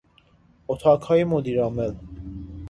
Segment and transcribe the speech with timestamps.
[0.67, 1.95] اتاقهای مدیر عامل